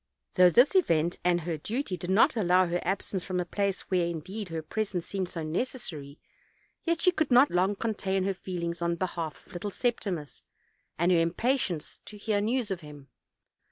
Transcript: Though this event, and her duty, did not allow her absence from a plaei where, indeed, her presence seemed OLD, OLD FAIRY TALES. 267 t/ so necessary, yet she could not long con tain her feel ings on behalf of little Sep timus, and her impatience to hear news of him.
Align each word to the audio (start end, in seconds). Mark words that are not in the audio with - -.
Though 0.33 0.49
this 0.49 0.73
event, 0.73 1.19
and 1.23 1.41
her 1.41 1.59
duty, 1.59 1.95
did 1.95 2.09
not 2.09 2.35
allow 2.35 2.65
her 2.65 2.81
absence 2.81 3.23
from 3.23 3.39
a 3.39 3.45
plaei 3.45 3.81
where, 3.89 4.07
indeed, 4.07 4.49
her 4.49 4.63
presence 4.63 5.05
seemed 5.05 5.27
OLD, 5.27 5.45
OLD 5.45 5.55
FAIRY 5.55 5.65
TALES. 5.65 5.89
267 5.89 6.15
t/ 6.15 6.15
so 6.15 6.15
necessary, 6.15 6.19
yet 6.85 7.01
she 7.01 7.11
could 7.11 7.31
not 7.31 7.51
long 7.51 7.75
con 7.75 7.93
tain 7.93 8.23
her 8.23 8.33
feel 8.33 8.63
ings 8.63 8.81
on 8.81 8.95
behalf 8.95 9.45
of 9.45 9.53
little 9.53 9.69
Sep 9.69 9.99
timus, 9.99 10.41
and 10.97 11.11
her 11.11 11.19
impatience 11.19 11.99
to 12.05 12.17
hear 12.17 12.41
news 12.41 12.71
of 12.71 12.81
him. 12.81 13.09